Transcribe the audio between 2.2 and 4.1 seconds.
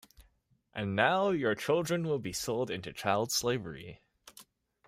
sold into child slavery.